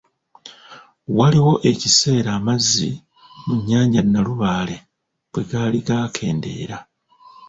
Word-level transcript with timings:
Waaliwo 1.17 1.53
ekiseera 1.71 2.29
amazzi 2.39 2.89
mu 3.45 3.53
nnyanja 3.59 4.01
Nalubaale 4.03 4.77
bwe 5.31 5.43
gaali 5.49 5.79
gakendeera. 5.87 6.77